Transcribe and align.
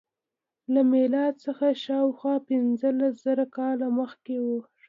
له 0.73 0.81
میلاد 0.91 1.33
څخه 1.45 1.67
شاوخوا 1.83 2.35
پنځلس 2.49 3.13
زره 3.25 3.45
کاله 3.57 3.87
مخکې 3.99 4.35
و. 4.45 4.47